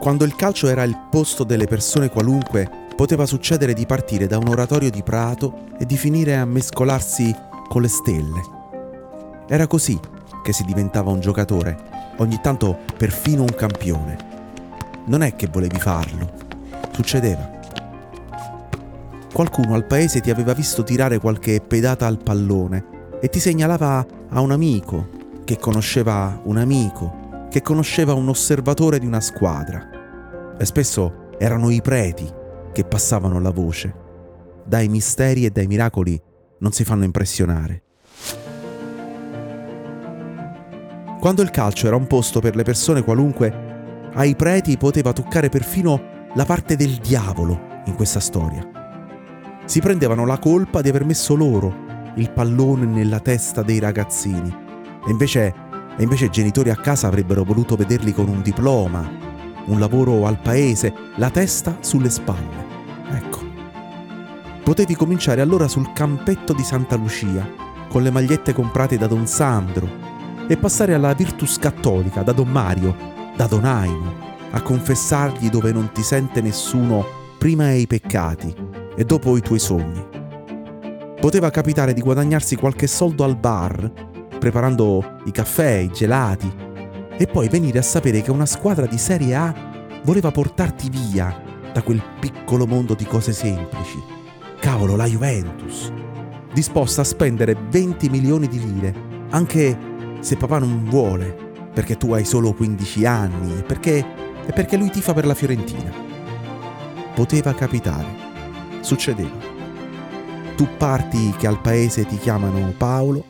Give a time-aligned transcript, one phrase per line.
[0.00, 2.66] Quando il calcio era il posto delle persone qualunque,
[2.96, 7.36] poteva succedere di partire da un oratorio di prato e di finire a mescolarsi
[7.68, 8.40] con le stelle.
[9.46, 10.00] Era così
[10.42, 11.76] che si diventava un giocatore,
[12.16, 14.16] ogni tanto perfino un campione.
[15.04, 16.32] Non è che volevi farlo,
[16.92, 17.58] succedeva.
[19.30, 24.40] Qualcuno al paese ti aveva visto tirare qualche pedata al pallone e ti segnalava a
[24.40, 25.08] un amico
[25.44, 29.89] che conosceva un amico, che conosceva un osservatore di una squadra.
[30.60, 32.28] E spesso erano i preti
[32.72, 33.94] che passavano la voce.
[34.66, 36.20] Dai misteri e dai miracoli
[36.58, 37.82] non si fanno impressionare.
[41.18, 46.28] Quando il calcio era un posto per le persone qualunque, ai preti poteva toccare perfino
[46.34, 48.80] la parte del diavolo in questa storia
[49.70, 51.72] si prendevano la colpa di aver messo loro
[52.16, 54.52] il pallone nella testa dei ragazzini.
[55.06, 55.54] E invece,
[55.96, 59.08] e invece i genitori a casa avrebbero voluto vederli con un diploma,
[59.66, 62.66] un lavoro al paese, la testa sulle spalle.
[63.10, 63.38] Ecco.
[64.62, 67.48] Potevi cominciare allora sul campetto di Santa Lucia,
[67.88, 69.88] con le magliette comprate da Don Sandro,
[70.46, 72.96] e passare alla Virtus Cattolica da Don Mario,
[73.36, 74.14] da Don Aino,
[74.50, 77.04] a confessargli dove non ti sente nessuno
[77.38, 78.54] prima i peccati
[78.96, 80.04] e dopo i tuoi sogni.
[81.20, 83.90] Poteva capitare di guadagnarsi qualche soldo al bar,
[84.38, 86.50] preparando i caffè, i gelati,
[87.20, 91.38] e poi venire a sapere che una squadra di Serie A voleva portarti via
[91.70, 94.02] da quel piccolo mondo di cose semplici.
[94.58, 95.92] Cavolo, la Juventus,
[96.54, 98.94] disposta a spendere 20 milioni di lire,
[99.32, 99.78] anche
[100.20, 101.36] se papà non vuole,
[101.74, 103.98] perché tu hai solo 15 anni e perché,
[104.46, 105.92] e perché lui tifa per la Fiorentina.
[107.14, 108.28] Poteva capitare
[108.80, 109.36] succedeva.
[110.56, 113.22] Tu parti che al paese ti chiamano Paolo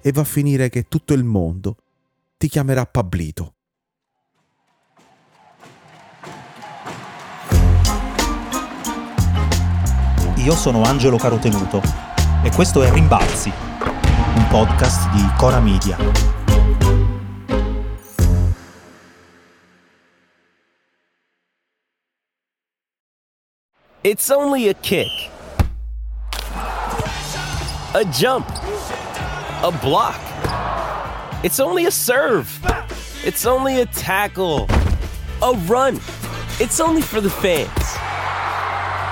[0.00, 1.74] e va a finire che tutto il mondo
[2.40, 3.52] ti chiamerà Pablito.
[10.36, 11.82] Io sono Angelo Carotenuto
[12.42, 13.52] e questo è Rimbalzi,
[14.36, 15.98] un podcast di Cora Media.
[24.00, 25.28] It's only a kick,
[27.92, 28.48] a jump,
[29.60, 30.29] a block.
[31.42, 32.50] It's only a serve.
[33.24, 34.66] It's only a tackle,
[35.42, 35.96] a run.
[36.60, 37.70] It's only for the fans.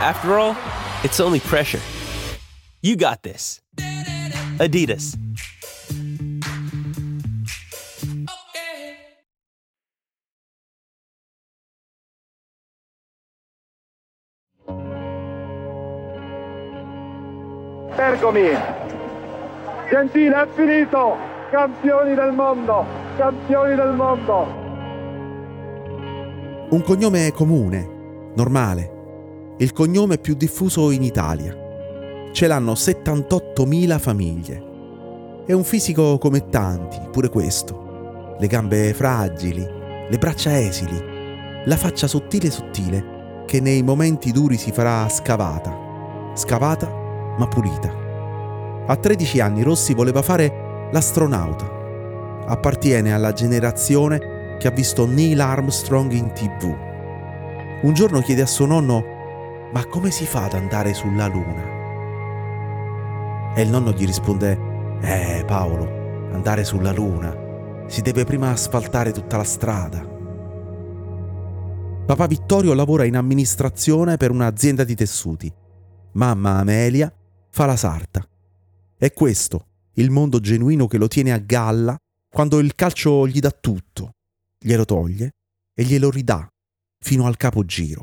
[0.00, 0.54] After all,
[1.02, 1.80] it's only pressure.
[2.82, 3.62] You got this.
[4.58, 5.16] Adidas.
[17.96, 18.54] Bergomi.
[19.90, 21.27] Gentile, è finito!
[21.50, 22.84] Campioni del mondo!
[23.16, 24.46] Campioni del mondo!
[26.68, 31.56] Un cognome comune, normale, il cognome più diffuso in Italia.
[32.32, 34.64] Ce l'hanno 78.000 famiglie.
[35.46, 38.36] È un fisico come tanti, pure questo.
[38.38, 39.66] Le gambe fragili,
[40.06, 41.02] le braccia esili,
[41.64, 45.74] la faccia sottile sottile che nei momenti duri si farà scavata.
[46.34, 46.86] Scavata
[47.38, 47.90] ma pulita.
[48.86, 51.76] A 13 anni Rossi voleva fare l'astronauta.
[52.46, 56.74] Appartiene alla generazione che ha visto Neil Armstrong in tv.
[57.82, 59.16] Un giorno chiede a suo nonno
[59.72, 61.76] ma come si fa ad andare sulla Luna?
[63.54, 67.46] E il nonno gli risponde Eh Paolo, andare sulla Luna.
[67.86, 70.16] Si deve prima asfaltare tutta la strada.
[72.06, 75.52] Papà Vittorio lavora in amministrazione per un'azienda di tessuti.
[76.12, 77.12] Mamma Amelia
[77.50, 78.26] fa la sarta.
[78.96, 79.67] È questo
[79.98, 81.96] il mondo genuino che lo tiene a galla
[82.30, 84.12] quando il calcio gli dà tutto,
[84.58, 85.32] glielo toglie
[85.74, 86.48] e glielo ridà
[87.00, 88.02] fino al capogiro.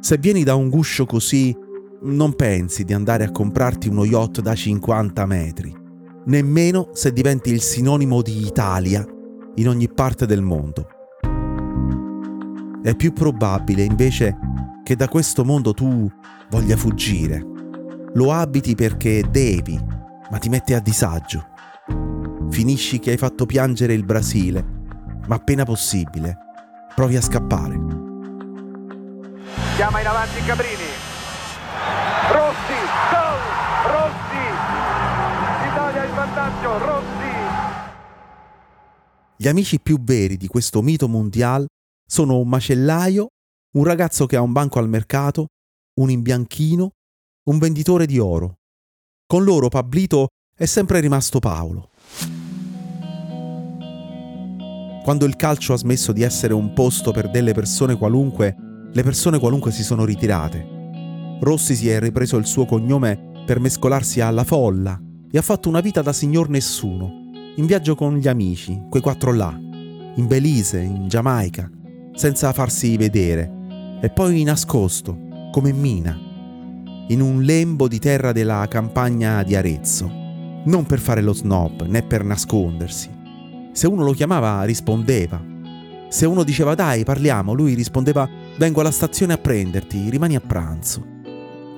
[0.00, 1.56] Se vieni da un guscio così,
[2.02, 5.74] non pensi di andare a comprarti uno yacht da 50 metri,
[6.26, 9.04] nemmeno se diventi il sinonimo di Italia
[9.56, 10.88] in ogni parte del mondo.
[12.82, 14.36] È più probabile invece
[14.84, 16.08] che da questo mondo tu
[16.50, 17.53] voglia fuggire.
[18.14, 19.78] Lo abiti perché devi,
[20.30, 21.46] ma ti mette a disagio.
[22.50, 24.64] Finisci che hai fatto piangere il Brasile,
[25.26, 26.36] ma appena possibile
[26.94, 27.74] provi a scappare.
[29.76, 30.90] Chiama in avanti Cabrini.
[32.30, 32.78] Rossi,
[33.10, 33.92] gol!
[33.92, 34.44] Rossi!
[35.72, 37.32] Italia in vantaggio, Rossi!
[39.36, 41.66] Gli amici più veri di questo mito mondiale
[42.06, 43.28] sono un macellaio
[43.74, 45.48] un ragazzo che ha un banco al mercato,
[46.00, 46.90] un imbianchino,
[47.44, 48.60] un venditore di oro.
[49.26, 51.90] Con loro Pablito è sempre rimasto Paolo.
[55.02, 58.56] Quando il calcio ha smesso di essere un posto per delle persone qualunque,
[58.90, 61.38] le persone qualunque si sono ritirate.
[61.40, 64.98] Rossi si è ripreso il suo cognome per mescolarsi alla folla
[65.30, 69.34] e ha fatto una vita da signor nessuno, in viaggio con gli amici, quei quattro
[69.34, 71.70] là, in Belize, in Giamaica,
[72.14, 75.18] senza farsi vedere, e poi nascosto,
[75.50, 76.23] come Mina,
[77.08, 80.10] in un lembo di terra della campagna di Arezzo,
[80.64, 83.10] non per fare lo snob né per nascondersi.
[83.72, 85.42] Se uno lo chiamava rispondeva.
[86.08, 91.04] Se uno diceva dai parliamo, lui rispondeva vengo alla stazione a prenderti, rimani a pranzo.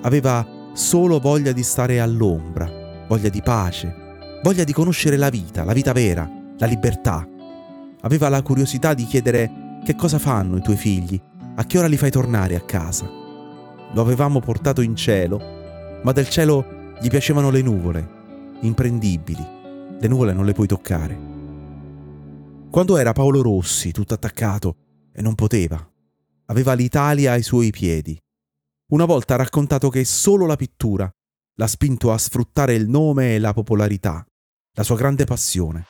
[0.02, 2.70] Aveva solo voglia di stare all'ombra,
[3.08, 3.94] voglia di pace,
[4.42, 7.26] voglia di conoscere la vita, la vita vera, la libertà.
[8.02, 11.20] Aveva la curiosità di chiedere che cosa fanno i tuoi figli,
[11.56, 13.24] a che ora li fai tornare a casa.
[13.92, 18.08] Lo avevamo portato in cielo, ma del cielo gli piacevano le nuvole,
[18.60, 19.46] imprendibili.
[19.98, 21.18] Le nuvole non le puoi toccare.
[22.70, 24.76] Quando era Paolo Rossi, tutto attaccato,
[25.12, 25.84] e non poteva,
[26.46, 28.18] aveva l'Italia ai suoi piedi
[28.88, 31.10] una volta ha raccontato che solo la pittura
[31.56, 34.24] l'ha spinto a sfruttare il nome e la popolarità,
[34.74, 35.86] la sua grande passione.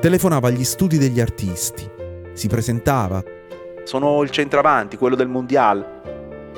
[0.00, 1.88] Telefonava agli studi degli artisti,
[2.32, 3.22] si presentava,
[3.88, 6.02] sono il centravanti, quello del mondiale,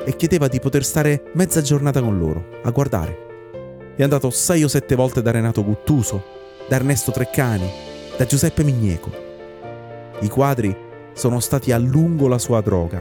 [0.05, 3.93] e chiedeva di poter stare mezza giornata con loro, a guardare.
[3.95, 6.25] È andato sei o sette volte da Renato Guttuso,
[6.67, 7.71] da Ernesto Treccani,
[8.17, 9.13] da Giuseppe Migneco.
[10.19, 10.77] I quadri
[11.13, 13.01] sono stati a lungo la sua droga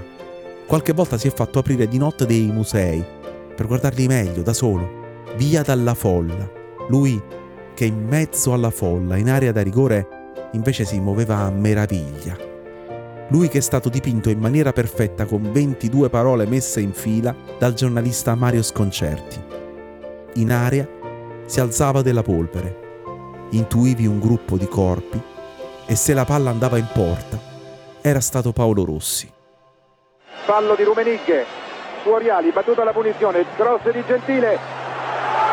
[0.68, 3.04] Qualche volta si è fatto aprire di notte dei musei
[3.56, 6.48] per guardarli meglio da solo, via dalla folla.
[6.90, 7.20] Lui
[7.74, 10.08] che in mezzo alla folla, in area da rigore,
[10.52, 12.49] invece si muoveva a meraviglia.
[13.30, 17.74] Lui che è stato dipinto in maniera perfetta con 22 parole messe in fila dal
[17.74, 19.42] giornalista Mario Sconcerti.
[20.36, 20.88] In aria
[21.46, 25.22] si alzava della polvere, intuivi un gruppo di corpi
[25.86, 27.40] e se la palla andava in porta
[28.02, 29.38] era stato Paolo Rossi
[30.50, 31.46] fallo di Rumenighe
[32.02, 34.58] Fuoriali, battuta la punizione cross di Gentile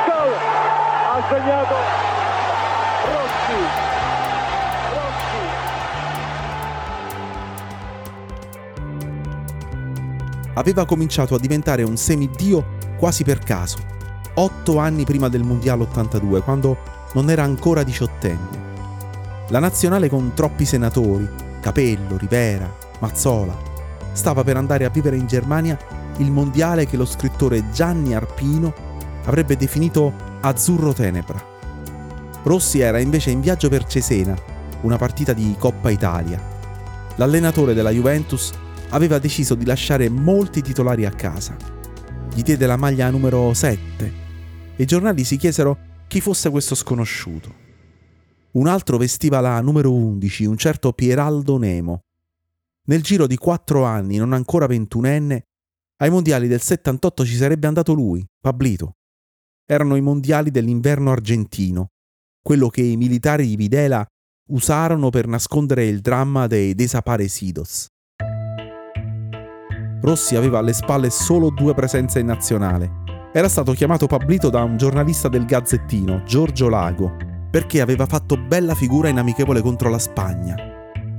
[0.06, 2.05] gol ha segnato
[10.56, 13.78] aveva cominciato a diventare un semidio quasi per caso
[14.34, 16.76] otto anni prima del Mondiale 82 quando
[17.14, 18.64] non era ancora diciottenne
[19.48, 21.28] la nazionale con troppi senatori
[21.60, 23.74] Capello, Rivera, Mazzola
[24.12, 25.78] stava per andare a vivere in Germania
[26.18, 28.72] il mondiale che lo scrittore Gianni Arpino
[29.26, 31.54] avrebbe definito azzurro tenebra.
[32.42, 34.34] Rossi era invece in viaggio per Cesena,
[34.82, 36.40] una partita di Coppa Italia.
[37.16, 38.52] L'allenatore della Juventus
[38.90, 41.56] aveva deciso di lasciare molti titolari a casa.
[42.34, 44.12] Gli diede la maglia numero 7
[44.76, 47.64] e i giornali si chiesero chi fosse questo sconosciuto.
[48.52, 52.00] Un altro vestiva la numero 11, un certo Pieraldo Nemo,
[52.88, 55.46] nel giro di quattro anni, non ancora ventunenne,
[55.98, 58.92] ai mondiali del 78 ci sarebbe andato lui, Pablito.
[59.66, 61.88] Erano i mondiali dell'inverno argentino,
[62.40, 64.06] quello che i militari di Videla
[64.50, 67.88] usarono per nascondere il dramma dei desaparecidos.
[70.00, 73.04] Rossi aveva alle spalle solo due presenze in nazionale.
[73.32, 77.16] Era stato chiamato Pablito da un giornalista del Gazzettino, Giorgio Lago,
[77.50, 80.54] perché aveva fatto bella figura in amichevole contro la Spagna.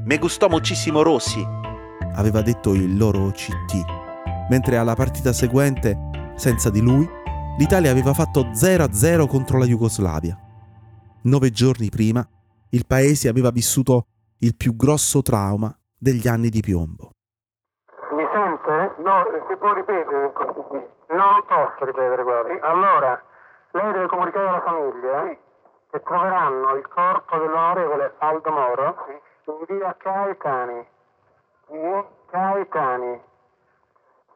[0.06, 1.46] Me gustò moltissimo Rossi,
[2.16, 3.84] aveva detto il loro CT,
[4.50, 5.98] mentre alla partita seguente,
[6.36, 7.08] senza di lui,
[7.58, 10.38] l'Italia aveva fatto 0-0 contro la Jugoslavia.
[11.24, 12.28] Nove giorni prima,
[12.70, 14.08] il paese aveva vissuto
[14.40, 17.12] il più grosso trauma degli anni di piombo.
[19.08, 20.34] No, si può ripetere?
[21.08, 22.60] Non posso ripetere, guardi.
[22.60, 23.24] Allora,
[23.72, 25.38] lei deve comunicare alla famiglia sì.
[25.92, 29.52] che troveranno il corpo dell'onorevole Aldo Moro sì.
[29.52, 30.86] in via Caetani
[32.30, 33.22] Caetani,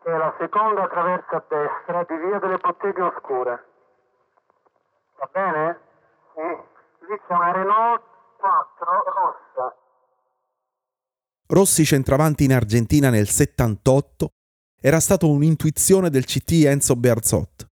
[0.03, 3.65] che è la seconda traversa a destra di via delle botteghe oscure.
[5.17, 5.79] Va bene?
[6.33, 7.07] Sì.
[7.07, 8.01] Lì c'è una Renault
[8.37, 9.75] 4 rossa.
[11.47, 14.29] Rossi centravanti in Argentina nel 78
[14.83, 17.67] era stato un'intuizione del CT Enzo Bearzot.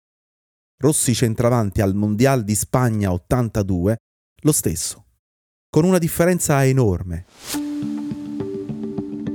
[0.77, 3.97] Rossi centravanti al Mondial di Spagna 82
[4.43, 5.07] lo stesso,
[5.71, 7.25] con una differenza enorme.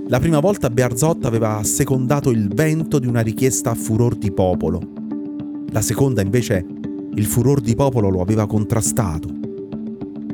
[0.08, 4.80] La prima volta Bearzot aveva assecondato il vento di una richiesta a furor di popolo.
[5.72, 6.64] La seconda invece
[7.16, 9.30] il furor di popolo lo aveva contrastato.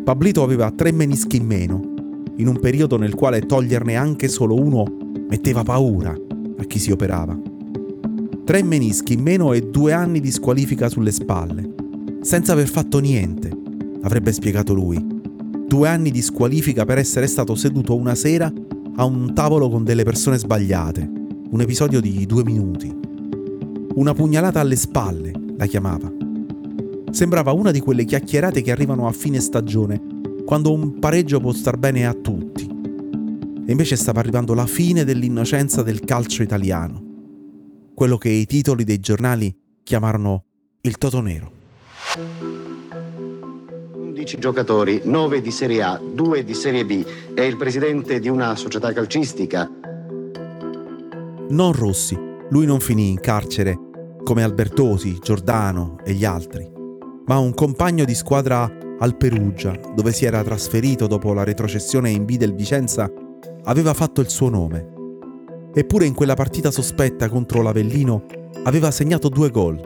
[0.03, 1.93] Pablito aveva tre menischi in meno,
[2.35, 4.83] in un periodo nel quale toglierne anche solo uno
[5.29, 6.27] metteva paura
[6.59, 7.37] a chi si operava.
[8.43, 11.73] Tre menischi in meno e due anni di squalifica sulle spalle,
[12.21, 13.49] senza aver fatto niente,
[14.01, 15.17] avrebbe spiegato lui.
[15.67, 18.51] Due anni di squalifica per essere stato seduto una sera
[18.95, 21.17] a un tavolo con delle persone sbagliate.
[21.51, 22.93] Un episodio di due minuti.
[23.95, 26.11] Una pugnalata alle spalle, la chiamava.
[27.11, 30.01] Sembrava una di quelle chiacchierate che arrivano a fine stagione,
[30.45, 32.38] quando un pareggio può star bene a tutti.
[33.69, 37.03] E invece stava arrivando la fine dell'innocenza del calcio italiano.
[37.93, 40.45] Quello che i titoli dei giornali chiamarono
[40.81, 41.51] il Toto Nero.
[43.93, 47.05] 11 giocatori, 9 di Serie A, 2 di Serie B.
[47.35, 49.69] È il presidente di una società calcistica.
[51.49, 52.17] Non Rossi,
[52.49, 53.77] lui non finì in carcere
[54.23, 56.67] come Albertosi, Giordano e gli altri,
[57.27, 62.25] ma un compagno di squadra al Perugia, dove si era trasferito dopo la retrocessione in
[62.25, 63.27] B del Vicenza,
[63.69, 64.97] aveva fatto il suo nome.
[65.73, 68.25] Eppure in quella partita sospetta contro l'Avellino
[68.63, 69.79] aveva segnato due gol.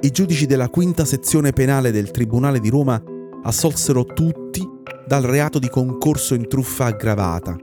[0.00, 3.00] I giudici della quinta sezione penale del Tribunale di Roma
[3.44, 4.68] assolsero tutti
[5.06, 7.56] dal reato di concorso in truffa aggravata,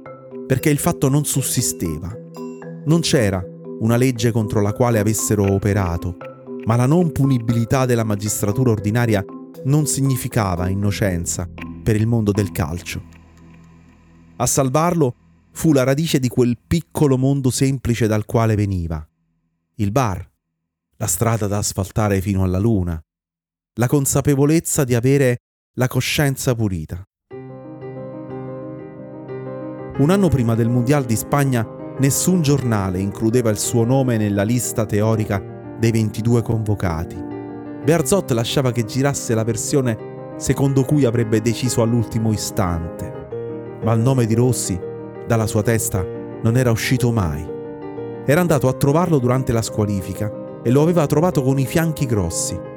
[0.48, 2.16] perché il fatto non sussisteva.
[2.86, 3.44] Non c'era
[3.82, 6.16] una legge contro la quale avessero operato,
[6.66, 9.24] ma la non punibilità della magistratura ordinaria
[9.66, 11.48] non significava innocenza
[11.84, 13.19] per il mondo del calcio.
[14.42, 15.16] A salvarlo
[15.52, 19.06] fu la radice di quel piccolo mondo semplice dal quale veniva.
[19.76, 20.26] Il bar,
[20.96, 22.98] la strada da asfaltare fino alla luna,
[23.74, 25.40] la consapevolezza di avere
[25.74, 27.04] la coscienza pulita.
[29.98, 31.68] Un anno prima del Mondial di Spagna
[32.00, 35.44] nessun giornale includeva il suo nome nella lista teorica
[35.78, 37.18] dei 22 convocati.
[37.84, 43.19] Berzot lasciava che girasse la versione secondo cui avrebbe deciso all'ultimo istante.
[43.84, 44.80] Ma il nome di Rossi
[45.28, 46.06] dalla sua testa
[46.42, 47.48] non era uscito mai.
[48.26, 52.70] Era andato a trovarlo durante la squalifica e lo aveva trovato con i fianchi grossi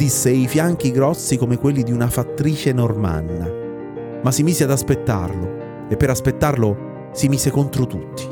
[0.00, 3.50] disse i fianchi grossi come quelli di una fattrice normanna,
[4.22, 8.26] ma si mise ad aspettarlo e per aspettarlo si mise contro tutti.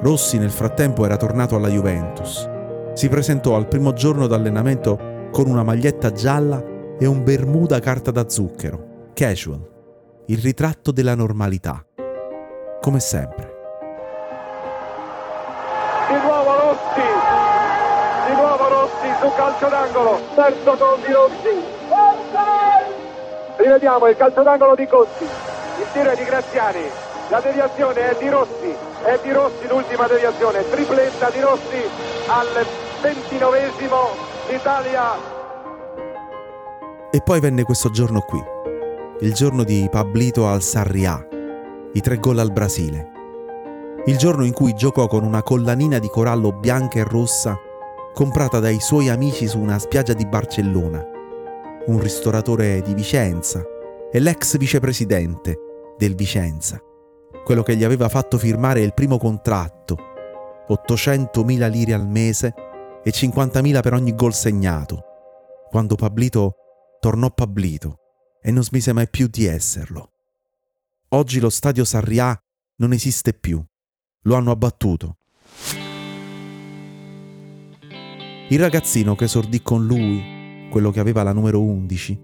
[0.00, 2.48] Rossi nel frattempo era tornato alla Juventus.
[2.94, 6.64] Si presentò al primo giorno d'allenamento con una maglietta gialla
[6.98, 9.60] e un bermuda carta da zucchero, casual,
[10.30, 11.82] il ritratto della normalità,
[12.82, 13.56] come sempre.
[16.06, 17.06] Di nuovo Rossi,
[18.26, 21.76] di nuovo Rossi su calcio d'angolo, terzo gol di Rossi.
[23.56, 26.84] Rivediamo il calcio d'angolo di Cotti, il tiro è di Graziani,
[27.28, 31.82] la deviazione è di Rossi, è di Rossi l'ultima deviazione, tripletta di Rossi
[32.26, 32.66] al
[33.00, 34.10] ventinovesimo
[34.50, 35.36] l'Italia.
[37.10, 38.56] E poi venne questo giorno qui,
[39.20, 41.26] il giorno di Pablito al Sarrià,
[41.92, 43.10] i tre gol al Brasile.
[44.06, 47.58] Il giorno in cui giocò con una collanina di corallo bianca e rossa
[48.14, 51.04] comprata dai suoi amici su una spiaggia di Barcellona,
[51.86, 53.60] un ristoratore di Vicenza
[54.12, 55.58] e l'ex vicepresidente
[55.96, 56.80] del Vicenza,
[57.44, 59.96] quello che gli aveva fatto firmare il primo contratto,
[60.68, 62.54] 800.000 lire al mese
[63.02, 65.02] e 50.000 per ogni gol segnato,
[65.70, 66.54] quando Pablito
[67.00, 67.98] tornò Pablito
[68.42, 70.12] e non smise mai più di esserlo.
[71.10, 72.38] Oggi lo stadio Sarrià
[72.76, 73.62] non esiste più,
[74.22, 75.18] lo hanno abbattuto
[78.50, 82.18] Il ragazzino che esordì con lui, quello che aveva la numero 11,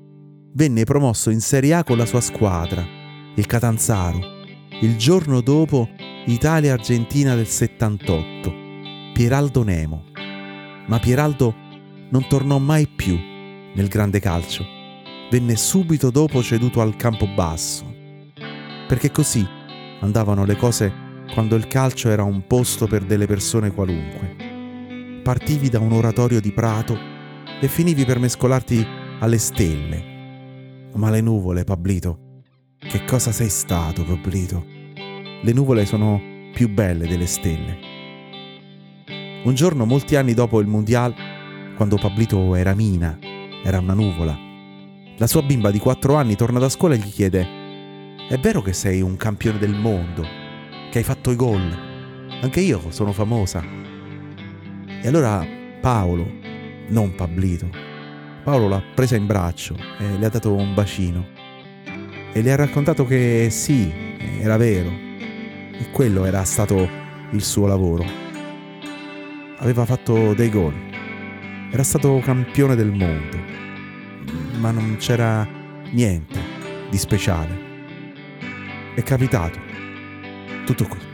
[0.54, 2.83] venne promosso in Serie A con la sua squadra,
[3.35, 4.21] il Catanzaro,
[4.80, 5.87] il giorno dopo
[6.25, 8.54] Italia-Argentina del 78,
[9.12, 10.04] Pieraldo Nemo.
[10.87, 11.54] Ma Pieraldo
[12.09, 13.18] non tornò mai più
[13.75, 14.64] nel grande calcio.
[15.30, 17.84] Venne subito dopo ceduto al campo basso.
[18.86, 19.46] Perché così
[20.00, 20.92] andavano le cose
[21.32, 24.52] quando il calcio era un posto per delle persone qualunque
[25.24, 26.96] partivi da un oratorio di prato
[27.58, 28.86] e finivi per mescolarti
[29.20, 30.12] alle stelle.
[30.92, 32.42] Ma le nuvole, Pablito,
[32.78, 34.64] che cosa sei stato, Pablito?
[35.42, 36.20] Le nuvole sono
[36.52, 37.78] più belle delle stelle.
[39.44, 41.14] Un giorno, molti anni dopo il Mondial,
[41.74, 43.18] quando Pablito era mina,
[43.64, 44.38] era una nuvola,
[45.16, 47.47] la sua bimba di quattro anni torna da scuola e gli chiede:
[48.28, 50.26] È vero che sei un campione del mondo?
[50.90, 51.76] Che hai fatto i gol?
[52.42, 53.64] Anche io sono famosa.
[55.02, 55.47] E allora
[55.80, 56.26] Paolo,
[56.88, 57.68] non Pablito,
[58.42, 61.26] Paolo l'ha presa in braccio e le ha dato un bacino
[62.33, 63.92] e le ha raccontato che sì,
[64.40, 66.88] era vero, e quello era stato
[67.30, 68.04] il suo lavoro.
[69.59, 70.75] Aveva fatto dei gol,
[71.71, 73.38] era stato campione del mondo,
[74.58, 75.46] ma non c'era
[75.90, 76.38] niente
[76.90, 77.73] di speciale.
[78.94, 79.58] È capitato.
[80.64, 81.13] Tutto qui.